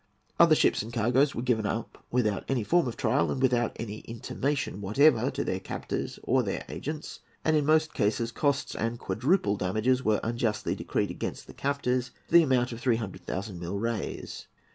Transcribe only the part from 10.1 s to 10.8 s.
unjustly